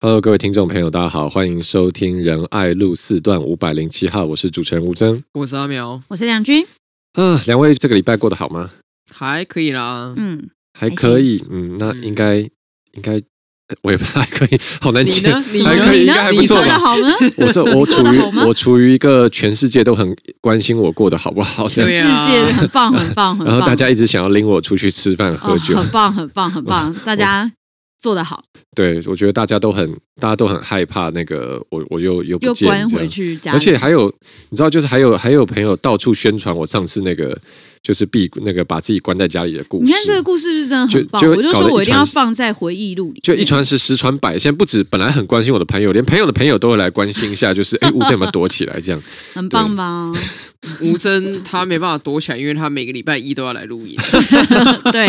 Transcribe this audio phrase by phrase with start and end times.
[0.00, 6.64] Hello，各位听众朋友，大家好，欢迎收听仁爱路四段五百零七号，我是主持人吴峥，我是阿苗，我是梁军。
[7.14, 8.70] 啊，两位这个礼拜过得好吗？
[9.12, 12.50] 还可以啦，嗯，还可以，嗯，那应该、嗯、
[12.92, 13.20] 应该，
[13.82, 16.78] 我也 还可以，好难讲，还可以，应该还不错吧？
[16.78, 17.12] 好呢？
[17.38, 27.50] 我这我处于我处于一个全世界都很关心我过得好不好，全世界很棒很棒很棒，然后大家一直想要拎我出去吃饭喝酒，哦、很棒很棒很棒，大家。
[27.98, 28.44] 做得好，
[28.74, 34.12] 对，我觉得大家都很，大家都很害怕那个，我我又又不见又关回去家，而且还有，
[34.50, 37.38] 你知道，就是还有还有朋友到处宣传我上次那个。
[37.80, 39.86] 就是闭那个把自己关在家里的故事。
[39.86, 43.20] 你看这个故事是真的很棒，就就我就说我一定要放在回忆录里。
[43.22, 48.80] 就一传十，十传百，现在不止本来很关心我的朋友，连朋友的朋友都会来关心一下，就是哎，吴峥有没有躲起来？
[48.80, 49.00] 这样
[49.32, 50.12] 很棒吧？
[50.82, 53.96] 吴真他没办法躲起来，因为他每个礼拜一都要来录音。
[54.90, 55.08] 对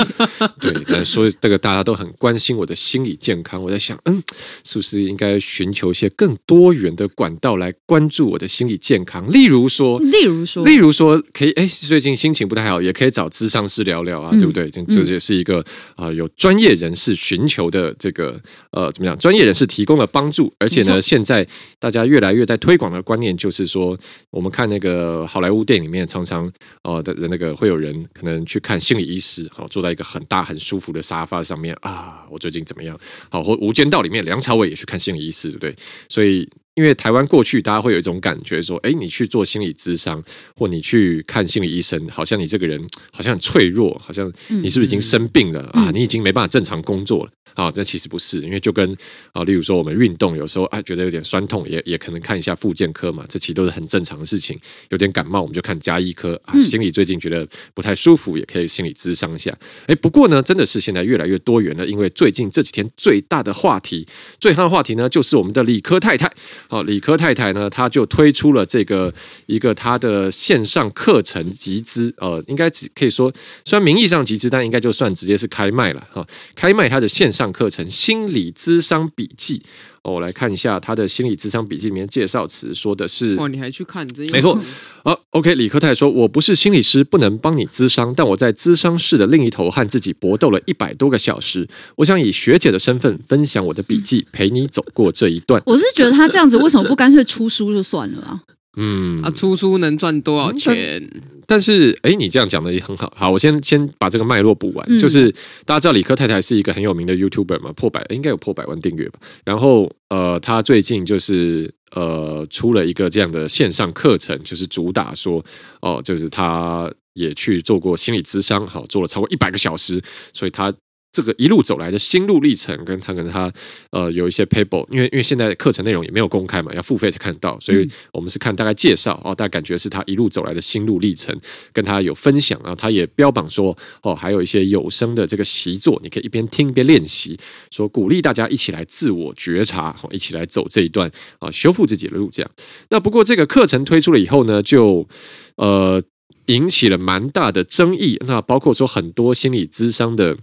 [0.59, 3.61] 对，但所以这个大家都很关心我的心理健康。
[3.61, 4.21] 我在想，嗯，
[4.63, 9.31] 是不是应该寻求一些更多元的管道来关注我的心理健康？
[9.31, 14.69] 例如说，例如说，例如说，可以哎，最近心情不太好，也可以找咨商师聊聊啊，对不对？
[14.89, 15.59] 这也是一个
[15.95, 18.39] 啊、呃，有专业人士寻求的这个
[18.72, 19.17] 呃，怎么样？
[19.17, 21.47] 专业人士提供了帮助，而且呢，现在
[21.80, 23.97] 大家越来越在推广的观念就是说，
[24.30, 26.52] 我们看那个好莱坞电影里面，常常
[26.84, 32.97] 呃的那个会有人可能去看心理医师，好坐在一个很大很舒服的沙发上面啊，我最近怎么样？
[33.30, 35.75] 好，或《无间道》里面梁朝伟也去看心理医师，对不对？
[36.09, 36.49] 所以。
[36.80, 40.23] 因为台湾过去大家会有一种感觉说，哎，你去做心理咨商，
[40.55, 45.91] 或你去看心理医生，好像你这个人好像很脆弱，好像你是不是已经生病了、嗯、啊？
[45.94, 47.69] 你已经没办法正常工作了啊？
[47.69, 48.95] 这其实不是，因为就跟
[49.33, 54.57] 啊，例如说我们运动有时候啊觉得有点酸痛，也也可能看一下复健科嘛，这其实都是很正常的事情。
[54.88, 59.53] 有点感冒我们就看加医科啊，心理最近觉得不太舒服，也可以心理咨商一下。
[59.88, 64.07] 哎，不过呢，真的是现在越来越多元了，因为最近这几天最大的话题，
[64.39, 66.31] 最大的话题呢，就是我们的理科太太。
[66.72, 69.12] 好，理科太太呢，她就推出了这个
[69.48, 73.34] 一个她的线上课程集资，呃，应该只可以说，
[73.66, 76.24] 虽然名义上集资，但应该就算直接是开卖了哈。
[76.56, 79.58] 开卖她的线上课程《心理咨商笔记》
[80.03, 84.07] 哦，我来看一下他的心理咨商笔记里面介绍词，说的是哦，你还去看？
[84.07, 84.59] 这没错。
[85.03, 91.67] 啊，OK，李科太太说：“我不是心理师，不能帮你咨商，但我在咨商室的另一头和自己搏斗了一百多个小时。
[91.95, 98.43] 我想以学姐的身份分享我的笔记，陪你走过这一段。”我是觉得他这样子，为什么不干脆出书就算了啊？
[98.78, 101.02] 嗯，啊，出书能赚多少钱？
[101.12, 103.12] 但，但是，哎，你这样讲的也很好。
[103.16, 104.85] 好，我先先把这个脉络补完。
[104.90, 105.31] 嗯、就是
[105.66, 109.19] 大家知道理科太太是一个很有名的 YouTuber 嘛，破百应该有破百万订阅吧。
[109.44, 115.44] 然后，呃，他最近就是呃出了一个这样的线上课程，就是主打说，
[115.81, 120.02] 哦、呃，就是他也去做过心理咨商，好，做了超过一百个小时，
[120.34, 120.74] 所以他。
[121.12, 123.52] 这个一路走来的心路历程，跟他跟他
[123.90, 131.36] 呃有一些 paper，因为因为现在课程内容也没有公开嘛，要付费才看得到，所以我们是看大概介绍哦，大概感觉是他一路走来的心路历程，
[131.74, 137.36] 跟他有分享，然后他也标榜说哦，还有一些有声的这个习作，你可以一边听一边练习，
[137.72, 142.30] 说鼓励大家一起来自我觉察，一起来走这一段啊，修复自己的路。
[142.31, 142.52] 这样，
[142.90, 145.08] 那不过这个课程推出了以后呢，就
[145.56, 146.00] 呃
[146.46, 150.38] 引起了蛮大的争议，那包括说很多心理咨商的。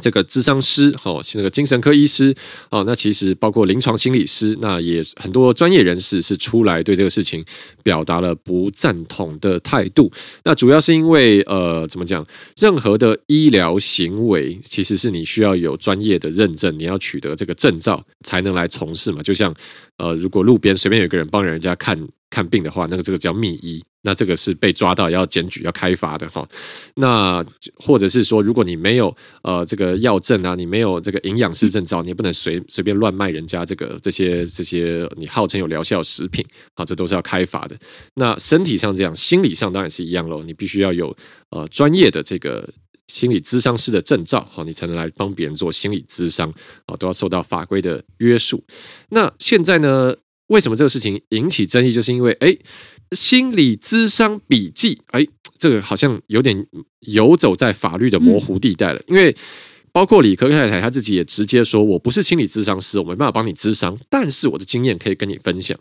[0.00, 2.34] 这个咨商师，好，是那个精神科医师，
[2.70, 7.44] 哦，那其实包括临床心理师，那也很多专业人士是出来对这个事情
[7.82, 10.10] 表达了不赞同的态度。
[10.44, 12.26] 那主要是因为，呃，怎么讲？
[12.56, 19.22] 任何的医疗行为，其实是你需要有专业的认证，你要取得这个证照才能来从事嘛。
[19.22, 19.54] 就像，
[19.98, 21.98] 呃，如果路边随便有个人帮人家看
[22.30, 23.84] 看病的话，那个这个叫密医。
[24.02, 26.48] 那这个是被抓到要检举要开罚的哈，
[26.94, 27.44] 那
[27.76, 36.42] 或者是说，如果你没有呃这个药证啊，你没有这个营养师证照，你也不能随随便乱卖人家这个这些这些你号称有疗效食品
[36.76, 37.76] 啊，这都是要开罚的。
[38.14, 41.14] 那身体上这样，心理上当然是一样喽，你必须要有
[41.50, 42.66] 呃专业的这个
[43.08, 46.50] 心理咨商师的证照，好，你才能来帮别人做心理咨商
[46.86, 48.64] 啊，都要受到法规的约束。
[49.10, 50.16] 那现在呢，
[50.50, 51.92] 为什么这个事情引起争议？
[51.92, 52.56] 就是因为哎。
[53.12, 55.26] 心理咨商笔记，哎，
[55.58, 56.64] 这个好像有点
[57.00, 59.02] 游走在法律的模糊地带了。
[59.08, 59.36] 因为
[59.90, 65.76] 包括理科太太她自己也直接说，我不是心理咨商师，我没办法帮你咨商，但是我的经验可以跟你分享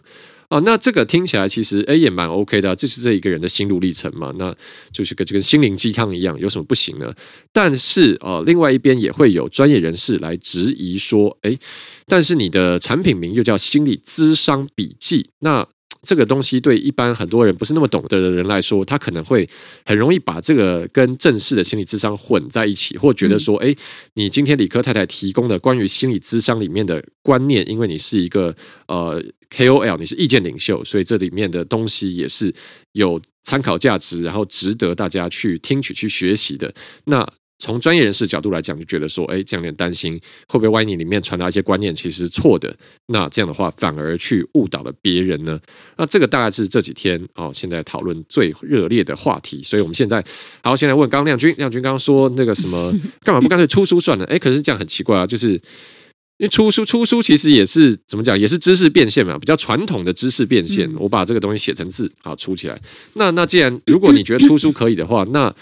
[0.49, 0.59] 啊。
[0.65, 4.53] 那这个听起来其实哎也蛮 OK 的，这是这一个人的心路历程嘛，那
[4.91, 7.13] 就是跟就跟心灵鸡汤一样，有什么不行呢？
[7.53, 11.57] 但是呃，另外一边也会有专业人士来质疑说，哎，
[12.05, 15.65] 但是你的产品名又叫心理咨商笔记，那。
[16.01, 19.47] 这个东西对一般很多人不是那么懂得的人来说，他可能会
[19.85, 23.75] 很容易把这个跟正式的心理智商混在一起，或觉得说，哎，
[24.13, 28.55] 你今天理科太太提供的关于心理智商里面的观念，因为你是一个
[28.87, 32.53] 呃 KOL，你是意见领袖，所以这里面的东西也是
[32.93, 36.73] 有参考价值，然后值得大家去听取、去学习的。
[37.05, 37.27] 那
[37.59, 40.13] 从专业人士角度来讲，就觉得说，哎，这样有点担心，
[40.47, 42.73] 会不会万一你里面传达一些观念其实是错的？
[43.07, 45.59] 那这样的话，反而去误导了别人呢？
[45.97, 49.61] 那这个大概是这几天哦，现在讨论最热烈的话题。
[49.61, 50.23] 所以我们现在，
[50.63, 54.23] 好，先来问刚刚亮君，亮君刚刚说那个什么， 干嘛不干脆出书算了？
[54.25, 60.89] 哎，可是这样很奇怪啊，就是因为出书，出书其实也是怎么讲，也是知识变现嘛，比较传统的知识变现。
[60.97, 62.81] 我把这个东西写成字，好出起来。
[63.15, 65.53] 那那既然如果你觉得出书可以的话，那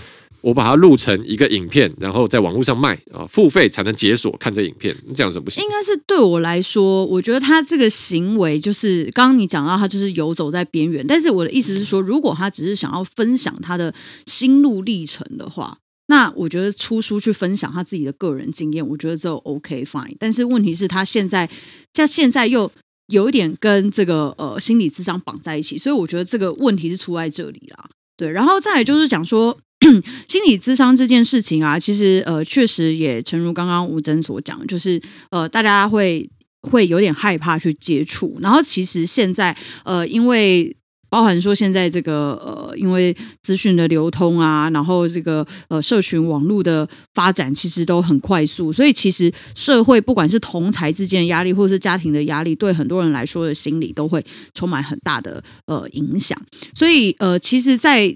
[0.48, 5.62] 我把它录成一个影片，然后在网络上卖啊，付费才能解锁看这影片，你这样是不行。
[5.62, 11.06] 应该是对我来说，我觉得他这个行为就是刚刚你讲到，他就是游走在边缘。
[11.06, 13.94] 但是我的意思是说，如果他只是想要分享他的
[14.26, 15.78] 心路历程的话，
[16.08, 20.16] 那我觉得出书去分享他自己的个人经验，我觉得就 OK fine。
[20.18, 21.50] 但是问题是，他现在
[21.94, 22.72] 像现在又
[23.08, 27.90] 有一点跟这个呃心理智商绑在一起，所以我觉得这个问题是出在这里啦。
[28.16, 29.58] 对，然后再来就是讲说。
[30.28, 36.30] 心理咨商这件事情啊，其实呃，确实也诚如刚刚吴真所讲，就是呃，大家会
[36.62, 38.38] 会有点害怕去接触。
[38.42, 40.76] 然后其实现在呃，因为
[41.10, 54.22] 包含说现在这个呃，因为资讯的流通啊，然后这个呃，社群网络的发展其实都很快速，所以其实社会不管是同才之间的压力，或是家庭的压力，对很多人来说的心理都会
[54.54, 56.38] 充满很大的呃影响。
[56.76, 58.14] 所以呃，其实，在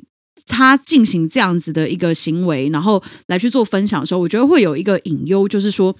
[0.48, 5.96] 他进行这样子的一个行为，然后来去做分享的时候，我觉得会有一个隐忧，就是说，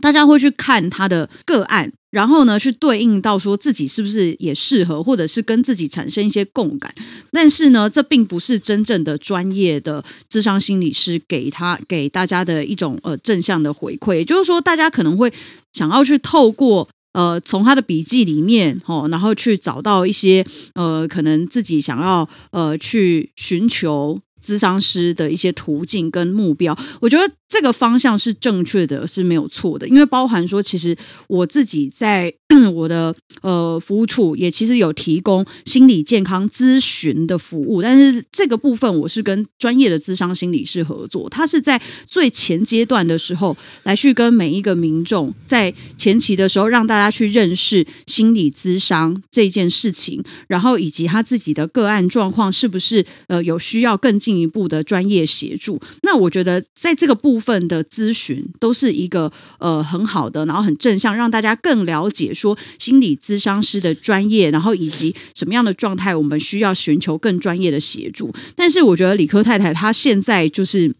[0.00, 6.94] 大家会去看他的个案，然后呢，去对应到说自己是不是也适合，或者是跟自己产生一些共感。
[7.30, 14.16] 但是呢，这并不是真正的专业的智商心理师给他给大家的一种呃正向的回馈。
[14.16, 15.32] 也就是说，大家可能会
[15.72, 16.88] 想要去透过。
[17.12, 20.44] 呃，从他的笔记里面，哦，然后去找到一些
[20.74, 30.96] 呃，可能自己想要呃去寻求咨商师的一些途径跟目标，我觉得这个方向是正确的，是没有错的，因为包含说，其实
[31.28, 32.34] 我自己在。
[32.74, 55.78] 我的呃服务处也其实有提供心理健康咨询的服务，但是这个部分我是跟专业的咨商心理师合作，他是在最前阶段的时候来去跟每一个民众在前期的时候让大家去认识心理咨商这件事情，然后以及他自己的个案状况是不是呃有需要更进进一步的专业协助。
[56.02, 62.32] 那我觉得在这个部分的咨询都是一个呃很好的，然后很正向，让大家更了解。
[62.32, 68.32] 说心理咨商师的专业，然后以及什么样的状态，我们需要寻求更专业的协助。
[68.56, 70.94] 但是我觉得理科太太她现在就是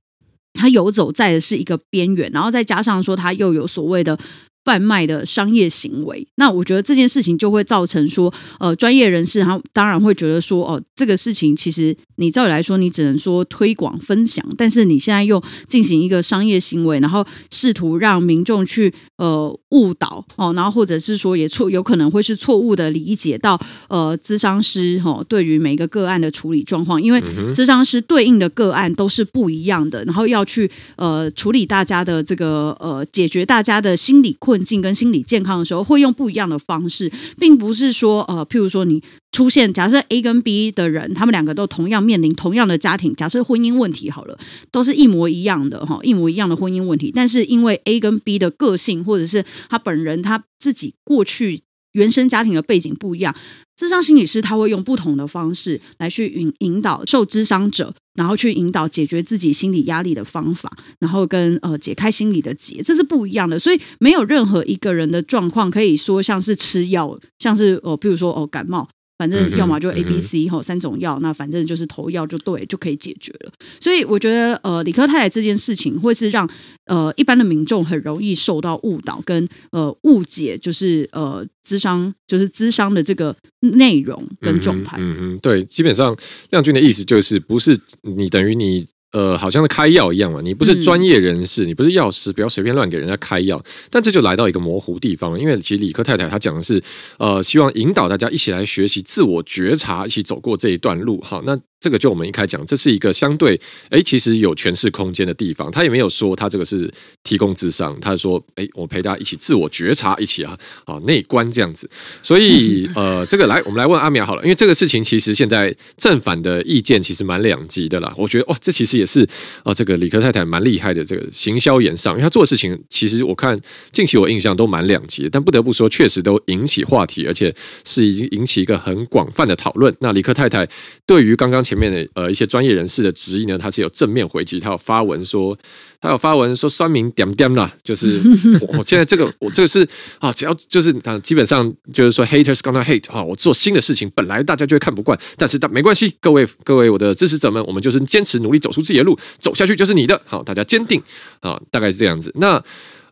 [0.53, 4.19] 她游走在的是一个边缘，然后再加上说她又有所谓的。
[4.65, 27.21] 贩卖的商业行为，那我觉得这件事情就会造成说，呃，专业人士他当然会觉得说，哦，这个事情其实你照理来说，你只能说推广分享，但是你现在又进行一个商业行为，然后试图让民众去呃误导哦，然后或者是说也错有可能会是错误的理解到呃咨商师哦对于每个个案的处理状况，因为
[27.53, 34.52] 咨商师对应的个案都是不一样的，然后要去呃处理大家的这个呃解决大家的心理困。
[34.53, 44.39] 困境跟心理健康的时候，会用不一样的方式，并不是说呃，譬如说你出现，假设 A 跟 B 的人，他们两个都同样面临同样的家庭，假设婚姻问题好了，
[44.71, 51.63] 都是一模一样的哈，一模一样的婚姻问题，但是因为 A 跟 B 的个性，或者是他本人他自己过去。
[51.93, 53.35] 原生家庭的背景不一样，
[53.77, 63.59] 智商心理师他会用不同的方式来去引引导受智商者，然后去引导解决自己心理压力的方法，然后跟呃解开心理的结，这是不一样的。
[63.59, 68.89] 所以没有任何一个人的状况可以说像是吃药，像是哦，比如说哦感冒。
[69.23, 73.53] 反正要么就 A、B、C 哈三种药，那反正就是投药就对，就可以解决了。
[73.81, 76.51] 所以我觉得呃，理科太太这件事情会是让
[76.87, 84.97] 呃一般的民众很容易受到误导跟呃误解，就是呃智商就是智商的这个内容跟状态。
[84.99, 86.17] 嗯嗯，对，基本上
[86.51, 88.85] 亮君的意思就是不是你等于你。
[89.13, 93.63] 呃，好像是开药一样嘛，你不是专业人士，你不是药师，不要随便乱给人家开药。
[93.91, 96.83] 但这就来到一个模糊地方，因为其实理科太太她讲的是，
[97.19, 101.21] 呃，希望引导大家一起来学习自我觉察，一起走过这一段路。
[101.23, 103.61] 好，那这个就我们一开讲，这是一个相对
[103.91, 105.69] 哎，其实有诠释空间的地方。
[105.73, 106.89] 他也没有说他这个是
[107.25, 111.91] 提供智商，他说哎，我陪大家一起自我觉察，一起啊啊内观这样子。
[112.23, 118.15] 所以 呃，这个来我们来问阿苗好了，因为这个事情其实现在正反的意见其实蛮两极的啦。
[118.17, 119.29] 我觉得哇，这其实也是
[119.65, 123.61] 啊，这个理科太太蛮厉害的这个行销言上，因为他做的事情其实我看
[123.91, 127.53] 近期我印象都蛮两极的，但不得不说确实都引起话题，而且
[127.85, 129.93] 是已经引起一个很广泛的讨论。
[129.99, 130.69] 那理科太太
[131.05, 135.57] 对于刚刚前面的呃一些专业人士的质疑呢，他是有正面回击，他有发文说，
[136.03, 138.21] 他有发文说酸民点点啦， 就是
[138.77, 139.89] 我现在这个我这个是
[140.19, 151.03] 啊，只要就是啊基本上就是说 haters gonna hate 啊，我做新的事情本来大家就会看不惯，但是但没关系，各位各位我的支持者们，我们就是坚持努力走出自己的路，走下去就是你的，好，大家坚定
[151.41, 152.31] 啊，大概是这样子。
[152.35, 152.63] 那。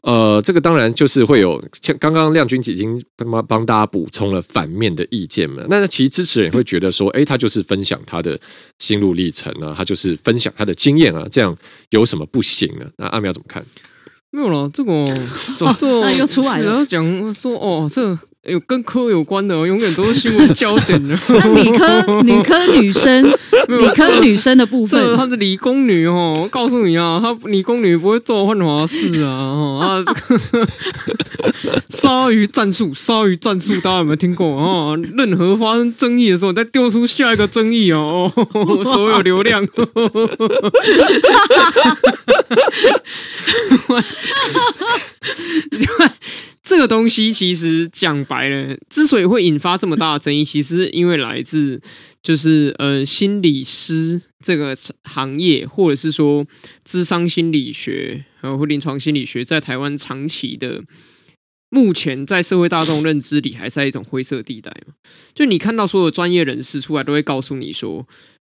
[0.02, 5.62] 呃，这个当然就是会有，像刚刚亮君已经帮帮大家补充了反面的意见嘛。
[5.68, 8.40] 那其实支持人也会觉得说，哎，他就是分享他的
[8.78, 11.56] 心路历程啊，他就是分享他的经验啊，这样
[11.90, 12.86] 有什么不行呢？
[12.96, 13.64] 那阿苗怎么看？
[14.30, 15.04] 没有了，这个
[15.56, 16.08] 怎么做？
[16.12, 18.18] 又出来了，讲说哦，这。
[18.44, 21.18] 有跟科有关的，永远都是新闻焦点的。
[21.28, 23.22] 那理科、理科女生、
[23.68, 26.40] 理科女生的部分，她是理工女哦。
[26.42, 29.30] 我告诉你啊，她理工女不会做混华事啊。
[29.30, 30.02] 啊，
[31.90, 34.94] 鲨鱼战术，鲨鱼战术，大家有没有听过啊？
[35.16, 38.32] 任何发生争议的时候，再丢出下一个争议哦，
[38.84, 39.66] 所有流量。
[46.70, 51.82] 这个东西其实讲白了，之所以会引发这么大的争议，其实因为来自
[52.22, 54.72] 就是呃心理师这个
[55.02, 56.46] 行业，或者是说
[56.84, 60.80] 智商心理学和或临床心理学，在台湾长期的，
[61.70, 64.94] 目前在社会大众认知里，还在一种灰色地带嘛。
[65.34, 68.06] 就你看到所有专业人士出来，都会告诉你说。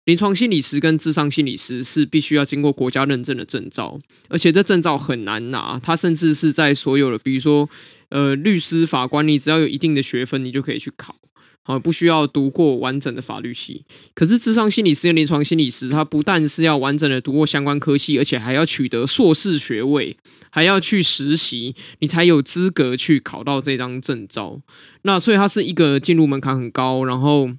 [0.07, 3.99] 临床心理师跟智商心理师是必须要经过国家认证的证照，
[4.29, 5.77] 而且这证照很难拿。
[5.83, 7.69] 他甚至是在所有的，比如说，
[8.07, 11.17] 呃，律师、法官，你只要有一定的学分，你就可以去考，
[11.61, 13.83] 好，不需要读过完整的法律系。
[14.15, 20.15] 可是，智商心理师跟临床心理师，他不但是要完整的读过相关科系，而且还要取得硕士学位，
[20.49, 24.61] 还要去实习，你才有资格去考到这张证照。
[25.01, 27.49] 那所以，它是一个进入门槛很高，然后。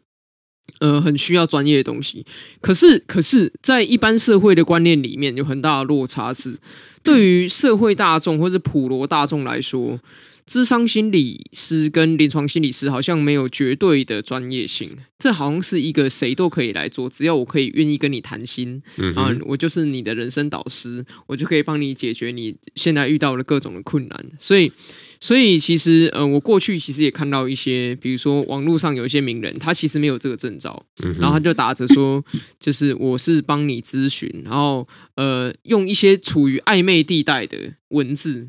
[0.80, 2.24] 呃，很需要专业的东西，
[2.60, 6.32] 可是，可是在一般社会的观念里面，有很大的落差。
[6.32, 6.56] 是
[7.02, 9.98] 对于社会大众或者普罗大众来说，
[10.46, 14.96] 智商心理师跟临床心理师好像没有绝对的专业性。
[15.18, 24.24] 这好像是一个谁都可以来做，只要我可以愿意跟你谈心，嗯，啊，我就是你的人生导师，我就可以帮你解决你现在遇到的各种的困难。
[24.38, 24.70] 所以。
[25.20, 32.24] 所以其实，呃，我过去其实也看到一些，比如说网络上有一些名人，他其实没有这个证照，嗯、然后他就打着说，
[32.60, 37.56] 就是我是帮你咨询，然后呃，用一些处于暧昧地带的
[37.88, 38.48] 文字。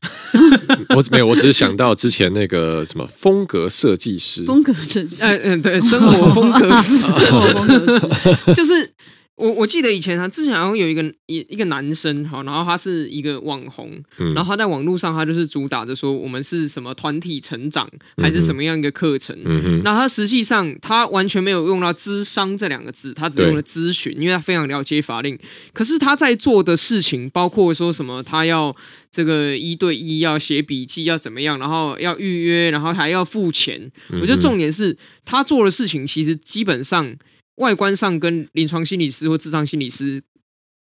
[0.96, 8.92] 我没有，我只是想到之前那个什么风格设计师，风格设计，嗯嗯，对，生活风格师， 生活风格师， 就是。
[9.40, 19.34] 我我记得以前他之前好像有一个一一个男生哈，然后他是一个网红，嗯、然后他在网络上他就是主打着说我们是什么团体成长还是什么样一个课程，
[19.82, 25.38] 那他实际上他完全没有用到咨商这两个字，他只用了咨询，因为他非常了解法令。
[25.72, 28.76] 可是他在做的事情，包括说什么他要
[29.10, 33.90] 这个一对一要写笔记要怎么样，然后要预约，然后还要付钱。
[34.20, 34.94] 我觉得重点是
[35.24, 37.16] 他做的事情其实基本上。
[37.56, 40.22] 外观上跟临床心理师或智商心理师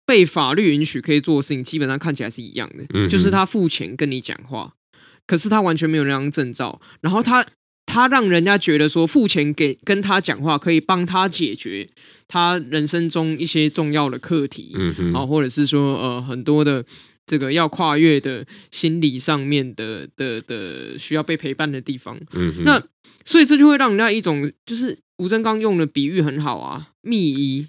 [0.06, 4.74] 被法律允许可以做的事情，基本上看起来是一样的，嗯、就是他付钱跟你讲话，
[5.26, 7.46] 可是他完全没有那张证照，然后他
[7.86, 11.88] 他让人家觉得说付钱给跟他讲话可以帮他解决
[12.26, 16.84] 他人生中一些重要的课题，嗯哼，啊，或者是说呃很多的
[17.26, 22.82] 这个要跨越的心理上面的的的需要被陪伴的地方，嗯哼，那
[23.24, 24.98] 所以这就会让人家一种就是。
[25.22, 27.68] 吴正刚用的比喻很好啊，密医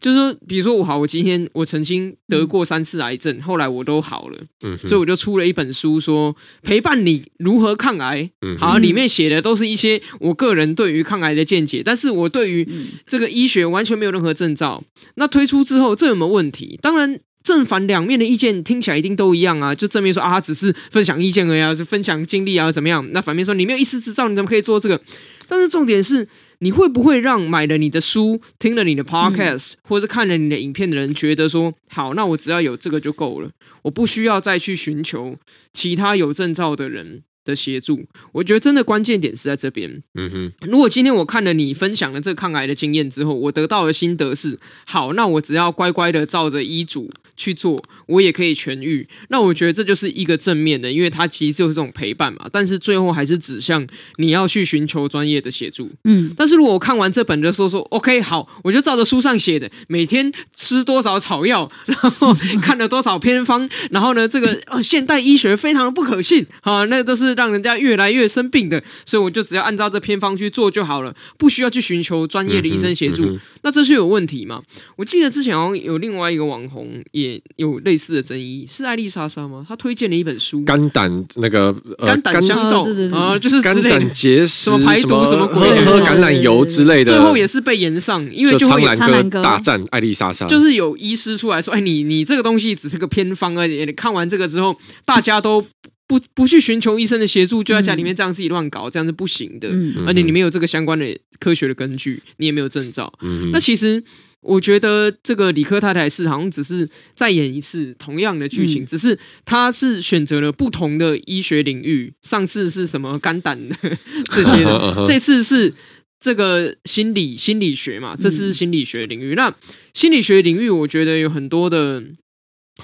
[0.00, 8.28] 就是说，比如说我好，我今天我曾经得过三次癌症，嗯、后来我都好了，嗯、所以我就出了一本书说，说陪伴你如何抗癌。
[8.40, 12.68] 嗯、哼好，里面写的都是一些我个人对于抗癌的见解，但是我对于
[13.06, 14.82] 这个医学完全没有任何证照。
[15.14, 16.78] 那推出之后，这有没有问题？
[16.82, 17.20] 当然。
[17.44, 19.74] 正反两面的意见听起来一定都一样啊！
[19.74, 23.08] 就正面说啊，只是分享意见而已啊，就分享经历啊，怎么样？
[23.12, 25.00] 那反面说你没有医师执照，你怎么可以做这个？
[25.48, 26.28] 但是重点是，
[26.58, 33.50] 你会不会让买了你的书、听了你的 podcast、嗯、或者看了你的影片的人觉得说，好，那我只要有这个就够了，
[33.82, 35.36] 我不需要再去寻求
[35.72, 40.02] 其他有证照的人的协助，我觉得真的关键点是在这边。
[40.14, 49.08] 嗯哼，如果今天我看了你分享了这个抗癌的经验之后，我得到的心得是，好，那我只要乖乖的照着医嘱去做，我也可以痊愈。
[49.28, 52.46] 那我觉得这就是一个正面的，因为它其实就是这种陪伴嘛。
[52.52, 55.90] 但是最后还是指向你要去寻求专业的协助。
[56.04, 67.28] 嗯，但是如果我看完这本的时候说，OK，好，我就照着书上写的，每天吃多少草药， 然后 看了多少偏方，然后呢，这个呃现代医学非常的不可信，啊，那都是。
[67.38, 73.26] 让人家越来越生病的，所以我就只要按照这偏方去做就好了，不需要去寻求专业的医生协助。
[73.26, 74.60] 嗯嗯、那这是有问题吗？
[74.96, 79.64] 我记得之前好像有另外一个网红也有类似的争议，是艾丽莎莎吗？
[79.68, 82.86] 她推荐了一本书，肝胆那个、呃、肝胆相照。
[83.12, 95.66] 啊，就是肝胆结石，什么排毒什么鬼，喝橄榄油之类的，最后也是被延上，因为就会有苍兰哥大战艾丽莎莎，就是有医师出来说，哎，你你这个东西只是个偏方而已，你看完这个之后，大家都。
[96.08, 99.68] 不不去寻求医生的协助，就在家里面这样自己乱搞，嗯、这样是不行的。
[99.70, 101.04] 嗯、而且你没有这个相关的
[101.38, 103.12] 科学的根据，你也没有证照。
[103.20, 104.02] 嗯、那其实
[104.40, 112.14] 我觉得这个理科太太是好像只是再演一次同样的剧情，嗯、只是他是选择了不同的医学领域。
[112.22, 113.76] 上次是什么肝胆的
[114.30, 114.64] 这些
[115.06, 115.74] 这次是
[116.20, 118.16] 这个心理心理学嘛？
[118.18, 119.34] 这是心理学领域。
[119.34, 119.54] 嗯、那
[119.92, 122.04] 心理学领域，我觉得有很多的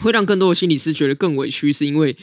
[0.00, 2.16] 会让更多的心理师觉得更委屈，是因为。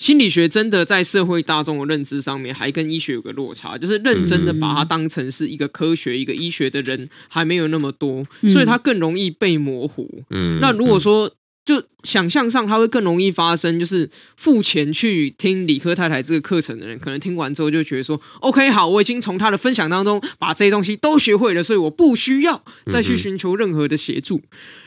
[0.00, 10.22] 心理学真的在社会大众的认知上面，还跟医学有个落差，就是认真的把它当成是一个科学、一个医学的人还没有那么多，所以它更容易被模糊。
[10.30, 11.30] 嗯，那如果说
[11.66, 24.40] 就想象上，它会更容易发生，就是付钱去听理科太太这个课程的人，可能听完之后就觉得说：“OK，好，我已经从他的分享当中把这些东西都学会了，所以我不需要再去寻求任何的协助。”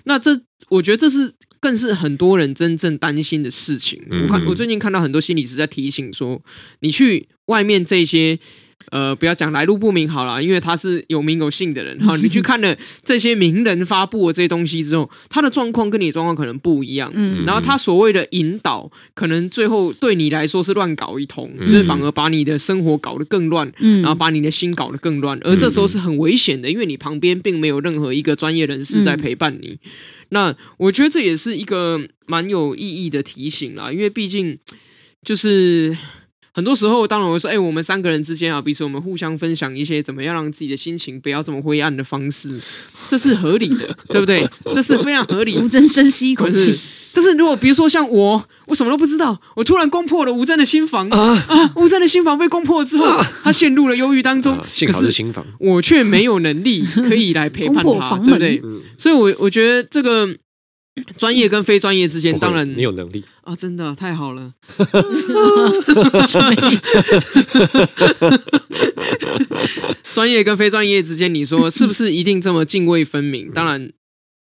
[0.06, 1.36] 那这，我觉得这是。
[1.64, 3.98] 更是很多人真正担心的事情。
[4.22, 6.42] 我看我最近看到很多心理师在提醒说，
[6.82, 8.38] 你去外面这些，
[8.92, 12.18] 呃，不要讲来路不明好了，因为他是有名有姓的人 哈。
[12.18, 17.10] 你去看了这些名人发布的这些东西之后，他的状况跟你的状况可能不一样。
[17.16, 25.40] 嗯然后他所谓的引导，可能最后对你来说是乱搞一通，就是反而把你的生活搞得更乱，嗯然后把你的心搞得更乱。
[25.44, 29.80] 而这时候是很危险的，因为你旁边并没有任何一个专业人士在陪伴你。
[30.34, 34.58] 那我觉得这也是一个蛮有意义的提醒啦，因为毕竟
[35.24, 35.96] 就是
[36.52, 42.60] 很多时候，当然我会说，哎，我们三个人之间啊，彼此我们互相分享一些怎么样让自己的心情不要这么灰暗的方式，
[43.08, 44.50] 这是合理的，对不对？
[44.74, 45.62] 这是非常合理的。
[45.64, 46.80] 吴真深吸一口气。
[47.14, 51.72] 但是如果比如说像我，我什么都不知道，我突然攻破了吴峥的心房啊啊！
[51.76, 54.58] 吴峥的心房被攻破之后，啊、他陷入了忧郁当中。
[54.58, 58.60] 啊、幸好是心房，我却没有能力 可以来陪伴他，对不对？
[58.64, 60.28] 嗯、所以我，我我觉得这个
[61.18, 63.56] 专业跟非专业之间，当然你有能力啊！
[63.56, 64.52] 真的太好了，
[70.12, 73.52] 专业跟非专业之间，你说是不是一定这么泾渭分明？
[73.52, 73.92] 当然。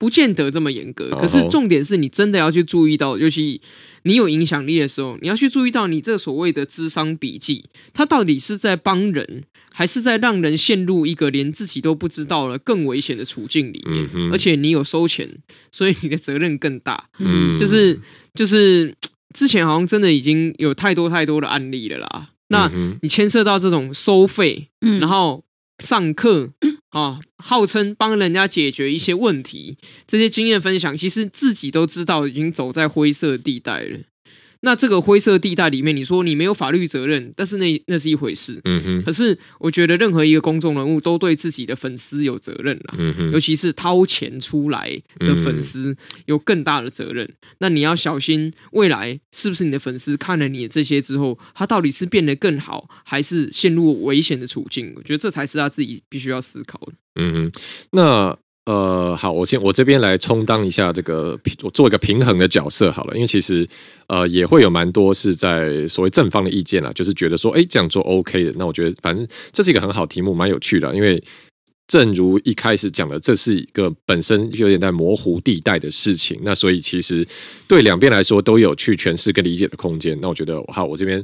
[0.03, 3.61] 不见得这么严格，可是重点是你真的要去注意到，尤其
[4.03, 14.33] 你有影响力的时候，你要去注意到你这所谓的智商笔记，它到底是在帮人，还是在让人陷入一个连自己都不知道了更危险的处境里面？
[14.33, 15.31] 而且你有收钱，
[15.71, 17.09] 所以你的责任更大。
[17.21, 17.97] 嗯，就是
[18.35, 18.93] 就是
[19.33, 22.31] 之前好像真的已经有太多太多的案例了啦。
[22.49, 22.69] 那
[23.03, 25.45] 你牵涉到这种收费，然后
[25.79, 26.51] 上课。
[26.93, 29.77] 啊，号称帮人家解决一些问题，
[30.07, 33.99] 这些经验分享，其实自己都知道已经走在灰色地带了。
[34.65, 38.61] 那这个灰色地带里面，你说你没有法律责任，但是那那是一回事。
[38.65, 39.03] 嗯哼。
[39.03, 42.95] 可是我觉得任何一个公众人物都对自己的粉丝有责任啦。
[42.97, 43.33] 嗯哼。
[43.33, 45.97] 尤其是掏钱出来的粉丝
[46.27, 47.27] 有更大的责任。
[47.27, 47.35] 嗯。
[47.59, 54.93] 那你要小心，未来是不是你的粉丝看了你的这些之后，他到底是变得更好，还是陷入危险的处境？
[54.95, 56.93] 我觉得这才是他自己必须要思考的。
[57.17, 57.53] 嗯哼。
[57.91, 58.39] 那。
[58.67, 63.69] 呃，好，我先我这边来充当一下这个，我做一个平衡的角色好了，因为其实
[64.07, 68.53] 呃也会有蛮多是在所谓正方的意见啦，就是觉得说，哎，这样做 OK 的。
[68.57, 71.21] 那我觉得反正这是一个很好题目，蛮有趣的，因为
[71.89, 77.27] 正如一开始讲的，这是一个本身有点在模糊地带的事情，那所以其实
[77.67, 80.17] 对两边来说都有去诠释跟理解的空间。
[80.23, 81.21] 那我觉得，好，我这边。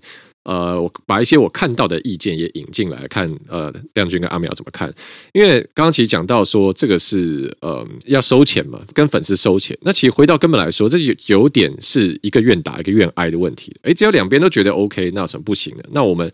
[0.48, 4.90] 呃，我把一些我看到的意见也引进来看，呃，亮君跟阿苗怎么看？
[5.34, 9.76] 因为刚刚其实讲到说这个是呃要收钱嘛，跟粉丝收钱。
[9.82, 13.76] 那其实回到根本来说，这有有点是一个愿打一个愿挨的问题。
[13.82, 15.84] 诶，只要两边都觉得 OK，那有什么不行的？
[15.92, 16.32] 那我们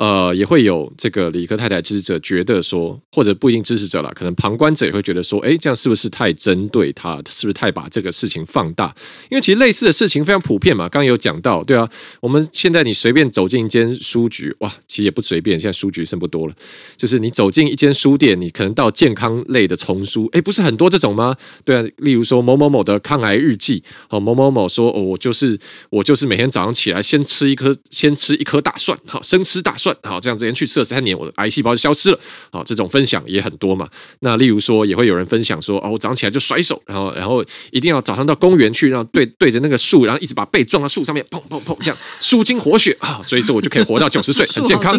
[0.00, 7.16] 呃，也会有这个理科太太支持者觉得说，或者不一定支持者了，可能旁观者也会觉得说，哎，这样是不是太针对他？
[7.28, 8.94] 是不是太把这个事情放大？
[9.28, 10.88] 因为其实类似的事情非常普遍嘛。
[10.88, 11.86] 刚刚有讲到，对啊，
[12.22, 16.54] 我们现在你随便走进一间书局，哇，其实也不随便，现在书局剩不多了。
[16.96, 21.36] 就是你走进一间书店，你可能到健康类的丛书，哎，不是很多这种吗？
[21.62, 25.58] 对啊，例如说某某某的抗癌日记，哦，某某某说，哦，我就是
[25.90, 30.66] 我就是每天早上起来先吃一颗先吃一颗大蒜，好，生吃大蒜，好，这样子连续。
[30.66, 32.18] 这三年我的癌细胞就消失了，
[32.52, 33.88] 好，这种分享也很多嘛。
[34.20, 44.94] 那例如说，也会有人分享说，哦，我早上起来就甩手，然后然后一定要早上到公园去，然后对对着那个树，然后一直把背撞到树上面，砰砰砰，这样舒筋活血啊，所以这我就可以活到九十岁，很健康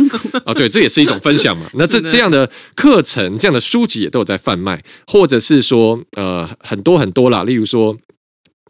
[0.46, 0.54] 啊。
[0.54, 1.70] 对，这也是一种分享嘛。
[1.76, 7.98] 那这这样的课程、这样的书籍也都有在贩卖，或者是说，呃，很多很多啦，例如说。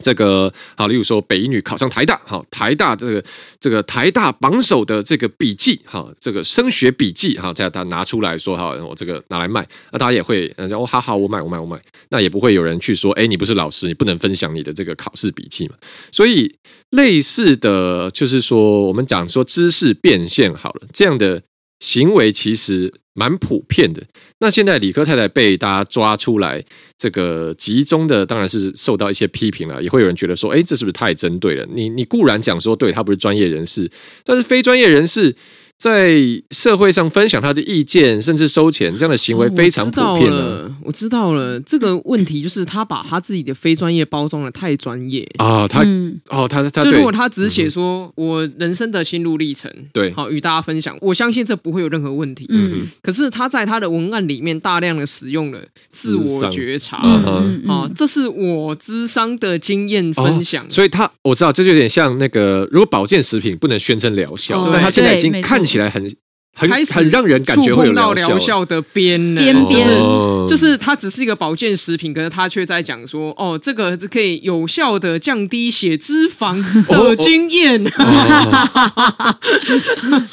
[0.02, 3.24] 这个好，例如说北一女考上台大，好，台大这个
[3.60, 15.76] 这个台大榜首的这个笔记，好，这个升学笔记，好，在他拿出来说，好，我这个拿来卖，那大家也会，然后好好，我买，我买，我买，那也不会有人去说，哎，你不是老师，你不能分享你的这个考试笔记嘛。
[16.12, 16.54] 所以
[16.90, 21.42] 类似的就是说，我们讲说知识变现好了，这样的
[21.80, 24.02] 行为其实蛮普遍的。
[24.40, 26.64] 那现在理科太太被大家抓出来，
[26.98, 31.68] 这个集中的当然是受到一些批评了，也会有人觉得说，哎，这是不是太针对了？
[31.74, 33.90] 你你固然讲说，对，他不是专业人士，
[34.24, 35.36] 但是非专业人士。
[35.82, 36.16] 在
[36.52, 40.72] 社会上分享他的意见，甚至收钱，这样的行为非常普遍了。
[40.84, 45.68] 我知道了，这个问题就是他把他自己的非专业包装的太专业啊。
[45.68, 52.46] 他、嗯、哦，他他就如果他只写说我人生的心路历程，对，好与大家分享，我相信这不会有任何问题。
[52.50, 60.64] 嗯，可是他在他的文案里面大量的使用了自我觉察，啊，这是我智商的经验分享。
[60.64, 65.60] 哦、所以他我知道，这就有点像那个，如果保健食品不能宣称疗效，但、哦、他现在已经看。
[65.71, 66.04] 起来很
[66.54, 68.66] 很很让人感觉会有疗效。
[68.66, 69.88] 的边边边，
[70.48, 77.82] 就是它只是一个保健食品，可是他却在讲说，哦，这个可以有效的降低血脂肪的经验。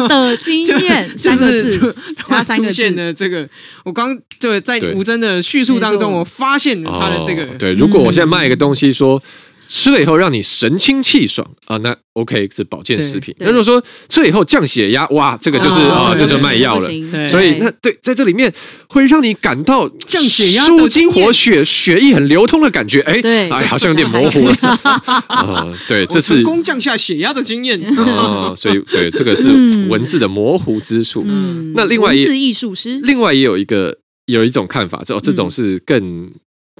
[0.08, 3.48] 的经验，就是他三个字的这个，
[3.84, 9.22] 我刚就在吴真的叙述当中，我发现他的这个，对，如果我现在卖一个东西说。
[9.68, 13.34] 吃了以后让你神清气爽啊，那 OK 是保健食品。
[13.38, 16.88] 那如果说吃了以后降血压，哇，这个就是啊，这就卖药了。
[17.28, 18.52] 所以那对，在这里面
[18.88, 23.00] 会让你感到降血压、舒筋活血、血液很流通的感觉。
[23.02, 24.56] 哎，哎，好像有点模糊了。
[25.28, 27.78] 啊，对，这是成功降下血压的经验。
[27.96, 29.50] 啊，所以对，这个是
[29.88, 31.22] 文字的模糊之处。
[31.26, 36.30] 嗯，那另外也是艺术师，另外也有一个有一种看法，这这种是更。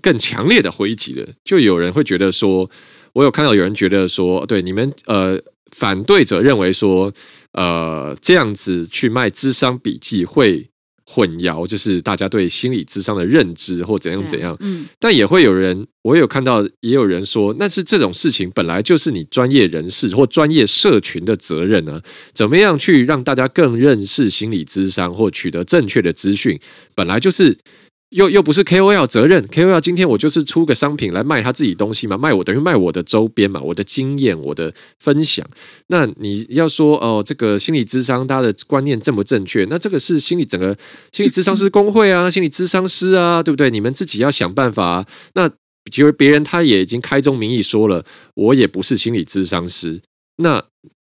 [0.01, 2.69] 更强烈的回击了，就有人会觉得说，
[3.13, 5.41] 我有看到有人觉得说，对你们呃
[5.73, 7.13] 反对者认为说，
[7.53, 10.69] 呃这样子去卖智商笔记会
[11.05, 14.57] 混淆，就是大家对心理智商的认知或怎样怎样。
[14.61, 22.03] 嗯，但也会有人，我有看到也有人说，那是这种事情本来就是你专业人士或专业社群的责任呢、啊，
[22.35, 26.61] 怎么样去让大家更认识心理智商或取得正确的资讯，
[26.95, 27.59] 本来就是。
[28.11, 35.47] 又又不是 KOL 责任，KOL 今天我就是出个商品来卖他自己东西嘛，卖我等于卖我的周边嘛，我的经验，我的分享。
[35.88, 39.66] 那你要说哦，这个心理咨商他的观念正不正确？
[39.68, 40.75] 那这个是心理整个
[41.12, 43.71] 心理咨商师工会啊， 心理咨商师啊，对不对？
[43.71, 45.07] 你们自己要想办法啊。
[45.35, 45.49] 那
[45.90, 48.03] 其实别人他也已经开宗明义说了，
[48.35, 50.01] 我也不是心理咨商师。
[50.37, 50.64] 那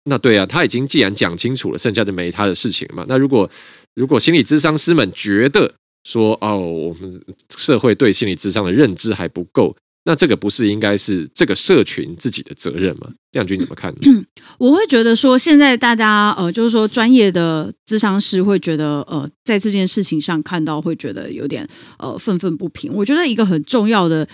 [0.05, 3.07] 那对啊，他已经既然讲清楚了，剩下的没他的事情嘛。
[3.09, 3.50] 那如果
[3.94, 5.72] 如果心理咨商师们觉得，
[6.04, 7.22] 说哦，我们
[7.56, 13.08] 社会对心理智商的认知还不够，那这个不是应该是这个社群自己的责任吗？
[13.30, 14.24] 亮君怎么看呢？
[14.58, 21.66] 我会觉得说，现在大家呃，就是说专业的智商师会觉得呃，在这件事情上看到会觉得有点
[21.98, 22.92] 呃愤愤不平。
[22.92, 24.28] 我觉得一个很重要的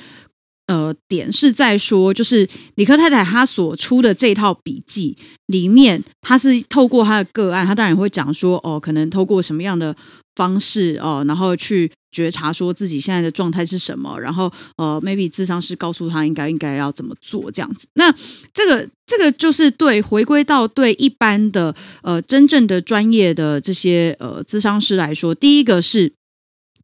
[0.66, 9.94] 呃点是在说，就是李克太太她所出的这套笔记里面，她是透过她的个案，她当然会讲说哦、可能透过什么样的。
[10.38, 17.88] 方式哦，然后去觉察说自己现在的状态是什么，然后呃，maybe 咨商师告诉他应该应该要怎么做这样子。
[17.94, 18.14] 那
[18.54, 26.12] 这个这个就是对回归到对一般的呃真正的专业的这些呃咨商师来说，第一个是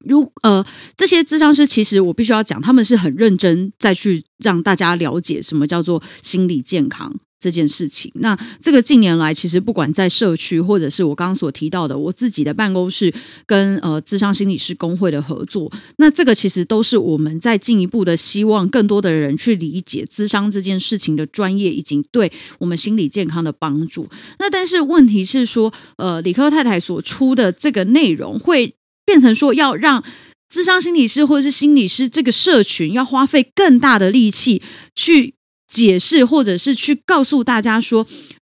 [0.05, 7.15] 如呃这些咨商师其实我必须要讲，他们是很认真再去让大家了解什么叫做心理健康。
[7.45, 8.11] 这件事情。
[8.15, 13.13] 那这个近年来，其实不管在社区，或者是我刚刚所提到的我自己的办公室
[13.45, 24.09] 跟呃智商心理师工会的合作，那这个其实都是我们在进一步的希望更多的人去理解咨商这件事情的专业，以及对我们心理健康的帮助。
[24.39, 30.03] 那但是问题是说，呃，理科太太所出的这个内容会变成说要让
[30.49, 34.63] 智商心理师或者是心理师这个社群要花费更大的力气
[34.97, 35.35] 去。
[35.75, 38.07] 解释，或者是去告诉大家说，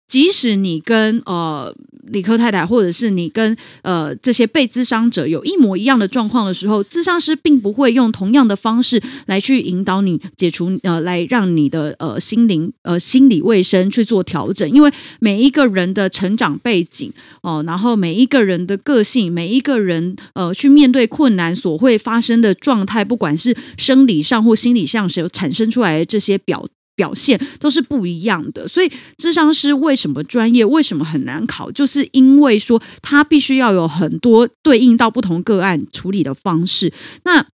[0.06, 1.74] 即使你跟呃
[2.12, 17.10] 理科太太，或者是你跟呃这些被咨商者有一模一样的状况的时候，咨商师并不会用同样的方式来去引导你解除呃，来让你的呃心灵呃心理卫生去做调整，因为每一个人的成长背景
[17.40, 26.66] 哦、然后每一个人的个性，每一个人呃去面对困难所会发生的状态，不管是生理上或心理上，是有产生出来的这些表。
[26.96, 36.92] 表现都是不一样的，所以智商师为什么专业，为什么很难考，就是因为说他必须要有很多对应到不同个案处理的方式。
[37.24, 37.46] 那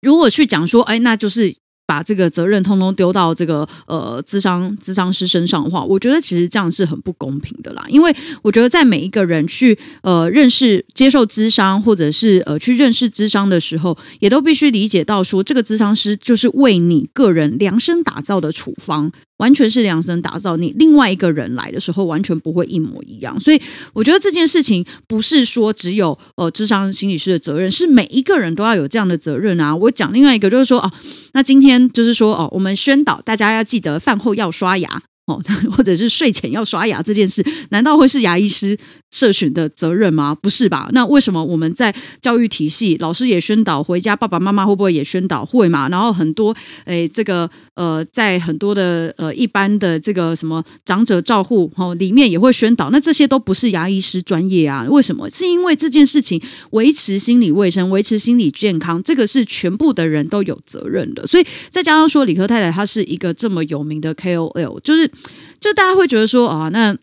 [0.00, 1.56] 如果去讲说，哎，那就是。
[1.88, 7.82] 把这个责任通通丢到这个呃智商智商师身上的话，我觉得其实这样是很不公平的啦。
[7.88, 19.10] 因为我觉得在每一个人去呃认识、接受智商，或者是呃去认识智商的时候，也都必须理解到说，这个智商师就是为你个人量身打造的处方。
[19.38, 23.60] 完全是量身打造，你另外一个人来的时候完全不会一模一样，所以
[23.92, 29.74] 我觉得这件事情不是说只有呃智商心理师的责任，是每一个人都要有这样的责任啊。
[29.74, 30.92] 我讲另外一个就是说哦，
[31.32, 35.02] 那今天就是说哦，我们宣导大家要记得饭后要刷牙。
[35.28, 38.76] 哦， 或者是睡前要刷牙这件事，难道会是牙医师
[39.10, 40.34] 社群的责任吗？
[40.34, 40.88] 不是吧？
[40.92, 45.44] 那为什么我们在教育体系，老师也宣导，回家爸爸妈妈会不会也宣导？
[45.44, 45.86] 会嘛？
[45.90, 52.88] 然后很多诶，这个呃，在很多的呃一般的这个什么长者照护哦里面也会宣导。
[52.90, 54.86] 那这些都不是牙医师专业啊？
[54.88, 55.28] 为什么？
[55.28, 61.26] 是因为这件事情维持心理卫生、维持心理健康，这个是全部的人都有责任的。
[61.26, 65.10] 所以再加上说，李克太太她是一个这么有名的 KOL，就是。
[65.60, 66.96] 就大家会觉得说啊，那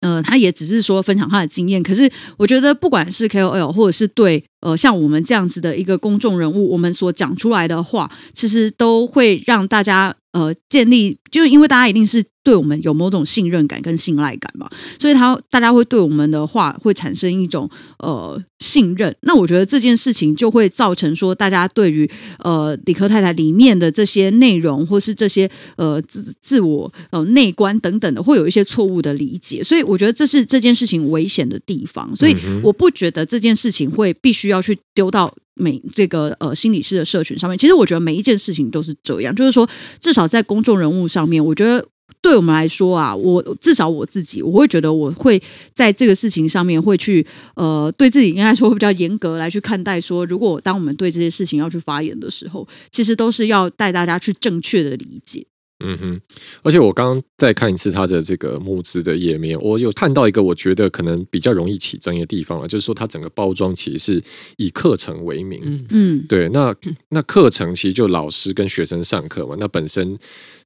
[0.00, 1.82] 呃，他也只是说分享他的经验。
[1.82, 12.24] 可是我觉得，不管是 KOL 或者是对呃像我们这样子的一个公众人物，我们所讲出来的话，其实都会让大家呃建立，就是因为大家一定是。
[12.44, 19.14] 对我们有某种信任感跟信赖感嘛，所以他大家会对我们的话会产生一种呃信任。
[19.20, 29.62] 那我觉得这件事情就会造成说，大家对于呃理科太太里面的这些内容，或是这些呃自自我呃内观等等的，会有一些错误的理解。
[29.62, 32.16] 所以我觉得这是这件事情危险的地方。
[32.16, 37.58] 所以我不觉得这件事情会必须要去丢到每这个呃心理师的社群上面。
[37.58, 39.68] 其实我觉得每一件事情都是这样，就是说
[40.00, 41.86] 至少在公众人物上面，我觉得。
[42.20, 45.40] 对我们来说啊，我至少我自己，我会觉得我会
[45.72, 50.00] 在这个事情上面会去呃，对自己应该说会比较严格来去看待。
[50.00, 55.46] 说如果当我们对这些事情要去发言的时候，其实都是要带大家去正确的理解。
[55.84, 56.20] 嗯哼，
[56.62, 64.24] 而且我刚刚再看一次它的这个募资的页面，我有看到一个我觉得可能比较容易起争议的地方啊，就是说它整个包装其实是
[64.56, 65.60] 以课程为名。
[65.64, 66.74] 嗯嗯，对，那
[67.10, 70.18] 那课程其实就老师跟学生上课嘛，那本身。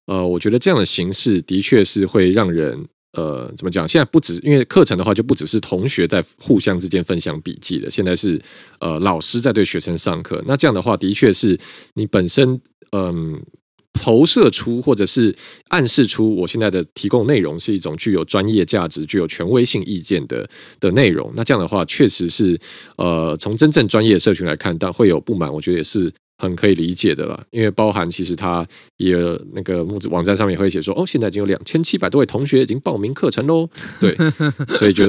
[0.07, 2.77] 呃，我觉得这样的形式的确是会让人
[3.12, 3.87] 呃，怎么讲？
[3.87, 8.42] 现在不止因为课程的话，就不只是同学在互相之间分享笔记了，现在是
[8.81, 10.42] 呃老师在对学生上课。
[10.44, 11.57] 那这样的话，的确是
[11.94, 13.40] 你本身嗯、呃、
[13.92, 15.35] 投射出或者是
[15.68, 20.48] 暗示出，我现在的提供内容是一种具有专业价值、具有权威性意见的
[20.81, 21.33] 的内容。
[21.37, 22.59] 那这样的话，确实是
[22.96, 26.12] 呃，从真正专业的社群来看，但会有不满，我觉得也是。
[26.38, 29.14] 很可以理解的了，因为包含其实他也
[29.55, 34.12] 那个木子网站上面也会写说，哦，现在已经有两千七百多位同学已经报名课程喽， 对，
[34.76, 35.07] 所以就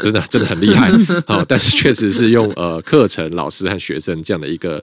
[0.00, 0.90] 真的真的很厉害，
[1.26, 4.82] 好，但是确实是用呃课程老师和学生这样的一个。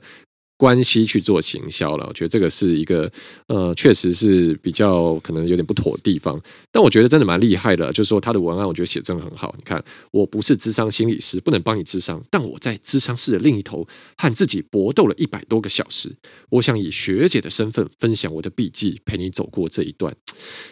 [0.58, 3.10] 关系去做行销了，我觉得这个是一个
[3.46, 6.42] 呃，确实是比较可能有点不妥的地方。
[6.72, 9.54] 但我觉得真的蛮厉害的，就是说他的文案，我觉得写真的很好。
[9.56, 16.12] 你看，我不是智商心理师，不能帮你智商，但我在智商室的另一头和自己搏斗了一百多个小时。
[16.50, 20.12] 我想以学姐的身份分享我的笔记，陪你走过这一段。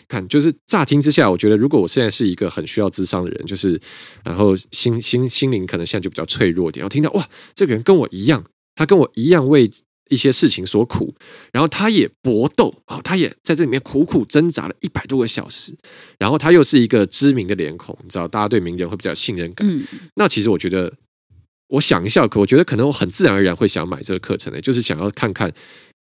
[0.07, 3.79] 看，就是乍听之下，我觉得如果我现在是一个很需要智商的人，就是
[4.23, 8.43] 然后心心心灵可能现在就比较脆弱一点，我听到哇，这个人跟我一样。
[8.75, 9.71] 他跟我一样为
[10.09, 11.15] 一些事情所苦，
[11.51, 15.75] 然后他也搏斗啊，他也在这里面苦苦挣扎了一百多个小时，
[16.19, 19.67] 然后他又是一个知名的脸孔，你知道，大家对名人会比较信任感。
[19.67, 19.83] 嗯，
[20.13, 20.93] 那其实我觉得，
[21.69, 25.51] 我想一下，可我觉得可能我很自然而然会想买这个课程的，就是想要看看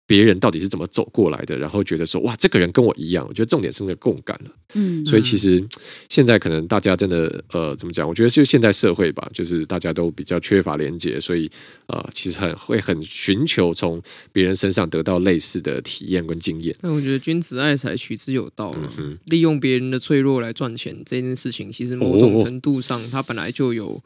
[0.07, 3.25] 别人到底是怎么走过来的，然后觉得说哇，这个人跟我一样。
[3.27, 4.51] 我觉得重点是那个共感了。
[4.75, 5.63] 嗯，所以其实
[6.09, 8.07] 现在可能大家真的呃，怎么讲？
[8.07, 11.49] 我觉得就现代社会吧，就是大家都比较缺乏连接，所以
[11.87, 16.75] 呃，其实很会很寻求从别人身上得到类似的体验跟经验。
[16.81, 18.75] 但我觉得君子爱财，取之有道。
[18.97, 24.01] 嗯，利用别人的脆弱来赚钱这件事情，其实某种程度上，它本来就有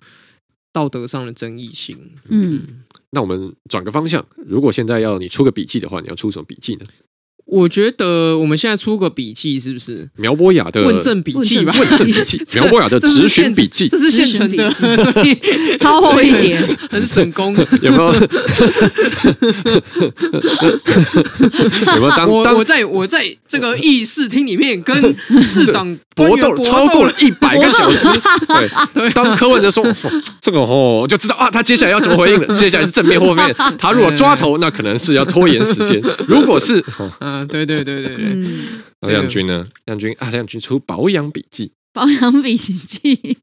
[0.72, 2.12] 道德上的争议性。
[2.30, 2.84] 嗯。
[3.12, 6.86] 那我们转个方向，如果现在要你出个笔记的话，你要出什么笔记呢？
[7.52, 11.74] 我觉得我们现在出个笔记是不是苗博雅的问政笔记吧？
[11.80, 15.36] 问政笔记， 苗博雅的质询笔记，这是现成的，所以
[15.78, 17.56] 超厚一点，很省工。
[17.82, 18.14] 有没有？
[21.96, 22.30] 有没有当？
[22.30, 28.08] 我我在我在这个议事厅里面跟市长搏斗超过了一百个小时。
[28.48, 29.84] 对对，当柯文哲说
[30.40, 32.56] 这个哦，我就知道啊，他接下来要怎么回应了。
[32.56, 33.56] 接下来是正面或面。
[33.78, 36.84] 他如果抓头，那可能是要拖延时间；如果是
[37.46, 39.68] 对对对对对，嗯，亮君呢？
[39.86, 43.38] 亮君啊，亮君出保养笔记， 保养笔记，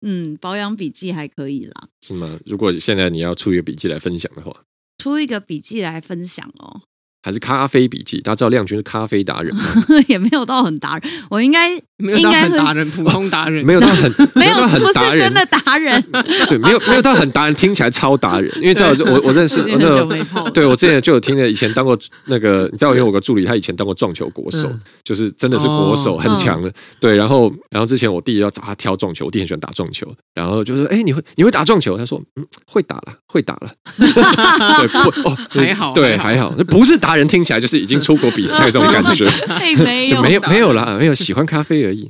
[0.00, 2.38] 嗯，保养笔记还可以啦，是吗？
[2.46, 4.64] 如果现在你要出一个笔记来分享的话，
[4.98, 6.80] 出一个笔记来分享哦。
[7.28, 9.62] 还是咖啡笔记，大家知道亮君是咖啡达人吗？
[10.08, 16.02] 也没有到很达人，我应该没有到很达人，普通 达人，没有到很 没有不是真的达人，
[16.48, 24.66] 对，没有没有到很达人，听起来超达人，因为知道我我认识我那个，对我之前就有听的，以前当过那个，你知道，因为我有个助理，他以前当过撞球国手，
[25.04, 31.98] 就是真的是国手，很强的，对，然后然后之前我弟要找他挑撞球，我弟很喜欢打撞球，然后就是，哎，你会你会打撞球？
[31.98, 37.98] 他说，嗯，会打了，会打了， 对，不哦，还好，对，还好，那不是达人，听起来就是已经。
[38.00, 39.28] 出国比赛这种感觉，
[39.84, 42.08] 没有就没有没有啦，没有喜欢咖啡而已。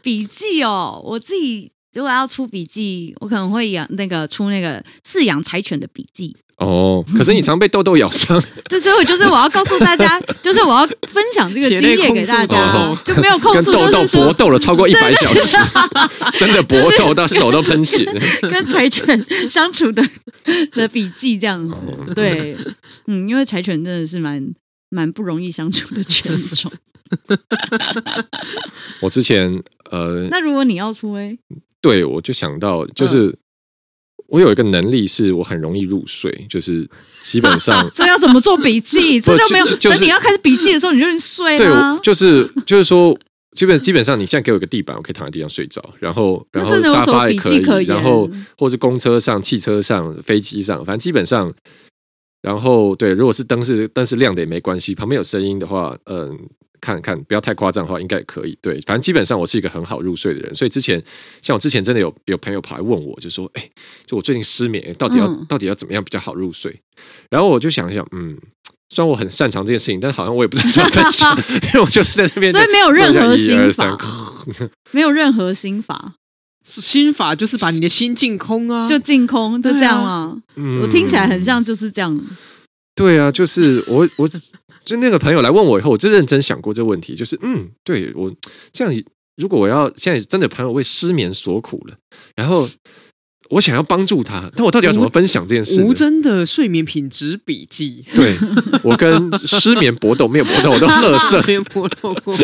[0.00, 6.36] 笔记哦，我自己如果要出笔记，我可能会养那个出那个饲养柴犬的笔记。
[6.58, 8.40] 哦，可是你常被豆豆咬伤。
[8.68, 15.56] 这之后就是我要告诉大家， 就是我要分享这个经验给大家， 就没有控诉，跟豆豆搏斗了超过一百小时，
[16.38, 18.04] 真的搏斗到手都喷血。
[18.42, 20.02] 跟柴犬相处的
[20.72, 21.76] 的笔记这样子，
[22.14, 22.56] 对，
[23.08, 24.54] 嗯，因为柴犬真的是蛮
[24.90, 26.70] 蛮不容易相处的犬种。
[29.00, 29.60] 我之前
[29.90, 31.36] 呃，那如果你要出哎，
[31.80, 33.36] 对，我就想到就是。
[34.32, 36.88] 我有一个能力，是我很容易入睡，就是
[37.22, 39.20] 基本上 这要怎么做笔记？
[39.20, 39.66] 这就没有。
[39.66, 41.94] 等你要开始笔记的时候，你就睡了。
[41.96, 43.14] 对，就是就是说，
[43.54, 45.84] 基本基本上，你现在给我一个地板，我可以躺在地上睡着。
[46.00, 51.52] 然后然后沙发也可以，然后或是公车上、汽车上、飞机上，反正基本上。
[52.40, 56.38] 然后对，如果是灯是灯是亮的也没关系，旁边有声音的话，嗯。
[56.82, 58.58] 看看，不要太夸张的话，应该也可以。
[58.60, 61.00] 对，反正基本上我是一个很好入睡的人，所以之前
[61.40, 63.70] 像我之前真的有有朋友跑来问我，就说：“哎，
[64.04, 66.82] 就我最近失眠，到底要、嗯、到底要怎么样比较好入睡？”
[67.30, 68.36] 然后我就想一想，嗯，
[68.90, 71.38] 虽然我很擅长这件事情，但好像我也不知道怎么讲，
[71.72, 73.96] 因为我就是在这边，所以没有任何心法，
[74.90, 76.14] 没有任何心法，
[76.64, 80.36] 心法就是把你的心净空啊，就净空，就这样啊。
[80.56, 82.20] 嗯、我听起来很像就是这样。
[82.96, 84.28] 对啊，就是我我。
[84.84, 88.32] 就那个朋友来问我以后，我就认真想过这个问题，就是嗯，对我
[88.72, 89.04] 这样，
[89.36, 91.96] 如果我要现在真的朋友为失眠所苦了，
[92.34, 92.68] 然后。
[93.52, 95.82] 我想要帮助他，但我到底要怎么分享这件事？
[95.82, 98.02] 吴真的睡眠品质笔记。
[98.14, 98.34] 对，
[98.82, 101.42] 我跟 失眠搏斗没有搏斗，我都乐色。
[101.42, 102.34] 失眠搏斗过。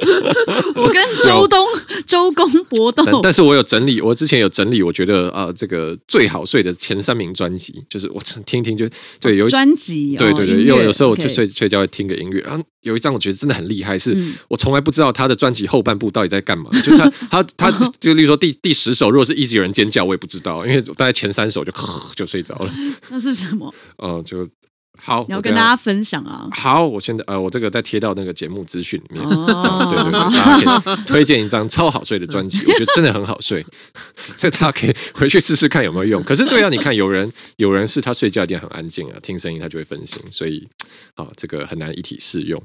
[0.75, 1.67] 我跟周东
[2.07, 8.87] 周公搏斗但，但是我有整理，我之前有整理，我觉得啊、呃，这个最好睡的前三名专辑，就是我听听就
[9.19, 14.17] 对有专辑，对对对，因为有时候我就睡睡觉会听个音乐，然后有一张我觉得真的很厉害，是
[14.49, 20.79] 我从来不知道他的专辑后半部到底在干嘛，就是他他他 就例如说第第十首，如果是一直有人尖叫，我也不知道，因为。
[20.97, 21.73] 大概前三首就
[22.17, 22.73] 就睡着了。
[23.11, 23.73] 那是什么？
[23.99, 24.43] 哦，就
[25.01, 25.25] 好。
[25.29, 26.49] 你要跟大家分享啊。
[26.53, 29.25] 好，我现在呃，我这个再贴到那个节目资讯里面。
[29.25, 33.65] 哦， 对对对，大家可以推荐一张超好睡的专辑，我觉得真的很好睡。
[34.37, 36.23] 所以大家可以回去试试看有没有用。
[36.23, 40.67] 可是对啊，你看有人有人是他睡觉一定很安静啊，听声音他就会分心，所以
[41.15, 42.63] 啊，这个很难一体适用。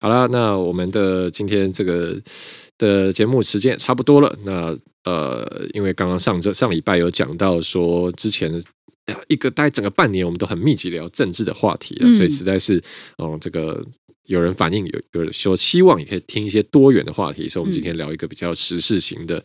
[0.00, 2.14] 好了，那我们的今天这个
[2.78, 4.36] 的节目时间也差不多了。
[4.44, 8.50] 那呃，因为刚刚上周上礼拜有讲到说，之前
[9.28, 12.82] 一个大概整个半年，我们都很密集聊政治的话题了，嗯、所以实在是，
[13.18, 13.84] 嗯，这个
[14.24, 19.44] 有人反映有有人说希望也可以听一些多元的话题，所以我们今天聊一个比较时事型的。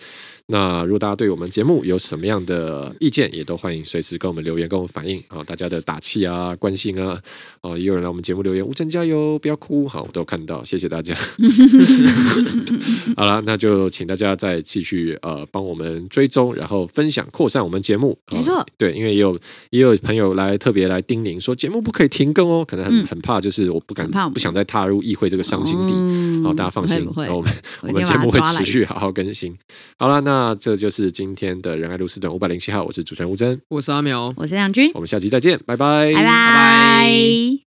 [0.51, 7.21] 那如果大家对我们节目有什么样的意见，也都欢迎随时跟我们留言，跟我们反映啊，大家的打气啊、关心啊，
[7.61, 11.15] 哦，也有人来我们节目留言，吴峥加油，不要哭，好，我都看到，谢谢大家。
[13.15, 18.17] 好了，那就请大家再继续呃帮我们追踪，然后分享扩散我们节目。
[18.31, 19.37] 没错，对，因为也有
[19.69, 25.93] 也有朋友来特别来叮咛说节目不可以停更哦，可能很、嗯、很怕，就是我不敢不想再踏入议会这个伤心地。
[26.43, 29.55] 好、嗯，大家放心，我们我们节目会持续好好更新。
[29.99, 30.38] 好了，那。
[30.39, 37.68] 那这就是今天的仁爱路四段五百零七号，我是主持人吴真，我是阿苗，我是梁军，我们下期再见，拜拜，拜拜。